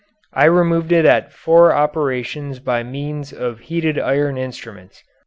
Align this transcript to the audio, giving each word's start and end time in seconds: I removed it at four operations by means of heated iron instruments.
I 0.33 0.45
removed 0.45 0.91
it 0.91 1.05
at 1.05 1.31
four 1.31 1.71
operations 1.73 2.57
by 2.57 2.81
means 2.81 3.31
of 3.31 3.59
heated 3.59 3.99
iron 3.99 4.35
instruments. 4.35 5.03